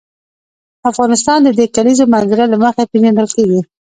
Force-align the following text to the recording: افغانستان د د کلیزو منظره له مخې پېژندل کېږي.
افغانستان 0.91 1.39
د 1.43 1.47
د 1.59 1.61
کلیزو 1.75 2.05
منظره 2.13 2.45
له 2.51 2.57
مخې 2.63 2.83
پېژندل 2.91 3.27
کېږي. 3.35 3.61